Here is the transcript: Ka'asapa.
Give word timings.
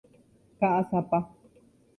Ka'asapa. 0.63 1.19